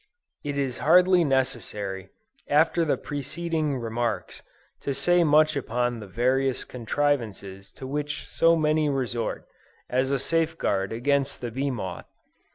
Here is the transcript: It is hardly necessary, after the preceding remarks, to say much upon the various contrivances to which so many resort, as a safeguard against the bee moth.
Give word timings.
It 0.43 0.57
is 0.57 0.79
hardly 0.79 1.23
necessary, 1.23 2.09
after 2.47 2.83
the 2.83 2.97
preceding 2.97 3.77
remarks, 3.77 4.41
to 4.79 4.95
say 4.95 5.23
much 5.23 5.55
upon 5.55 5.99
the 5.99 6.07
various 6.07 6.63
contrivances 6.63 7.71
to 7.73 7.85
which 7.85 8.25
so 8.25 8.55
many 8.55 8.89
resort, 8.89 9.45
as 9.91 10.09
a 10.09 10.17
safeguard 10.17 10.91
against 10.91 11.39
the 11.39 11.51
bee 11.51 11.69
moth. 11.69 12.07